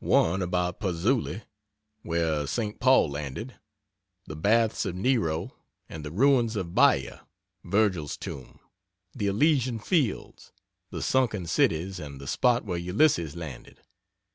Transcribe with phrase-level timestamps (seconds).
[0.00, 1.40] 1 about Pazzuoli,
[2.02, 2.78] where St.
[2.80, 3.54] Paul landed,
[4.26, 5.54] the Baths of Nero,
[5.88, 7.20] and the ruins of Baia,
[7.64, 8.60] Virgil's tomb,
[9.14, 10.52] the Elysian Fields,
[10.90, 13.80] the Sunken Cities and the spot where Ulysses landed.